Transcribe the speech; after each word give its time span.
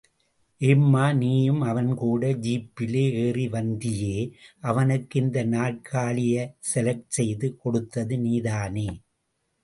ஏம்மா 0.61 1.13
நீயும்... 1.13 1.59
அவன் 1.61 1.89
கூட 1.93 2.29
ஜீப்பில 2.45 2.95
ஏறி 3.23 3.45
வந்தியே... 3.47 4.15
அவனுக்கு 4.61 5.19
இந்த 5.19 5.43
நாற்காலிய 5.45 6.37
செலக்ட் 6.71 7.17
செய்து 7.17 7.49
கொடுத்தது 7.55 8.17
நீதானே. 8.19 8.87